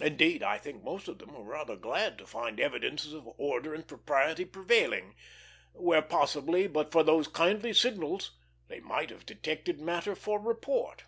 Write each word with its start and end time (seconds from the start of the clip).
Indeed, 0.00 0.42
I 0.42 0.56
think 0.56 0.82
most 0.82 1.06
of 1.06 1.18
them 1.18 1.34
were 1.34 1.42
rather 1.44 1.76
glad 1.76 2.16
to 2.16 2.26
find 2.26 2.58
evidences 2.58 3.12
of 3.12 3.28
order 3.36 3.74
and 3.74 3.86
propriety 3.86 4.46
prevailing, 4.46 5.14
where 5.74 6.00
possibly 6.00 6.66
but 6.66 6.90
for 6.90 7.02
those 7.02 7.28
kindly 7.28 7.74
signals 7.74 8.30
they 8.68 8.80
might 8.80 9.10
have 9.10 9.26
detected 9.26 9.78
matter 9.78 10.14
for 10.14 10.40
report. 10.40 11.04